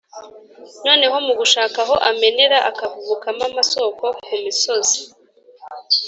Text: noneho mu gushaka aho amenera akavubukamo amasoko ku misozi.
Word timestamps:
noneho 0.85 1.17
mu 1.25 1.33
gushaka 1.39 1.77
aho 1.85 1.95
amenera 2.09 2.57
akavubukamo 2.69 3.43
amasoko 3.49 4.05
ku 4.25 4.33
misozi. 4.43 4.99